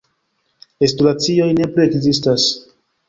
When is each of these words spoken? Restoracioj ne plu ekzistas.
Restoracioj 0.83 1.49
ne 1.59 1.69
plu 1.77 1.85
ekzistas. 1.91 2.47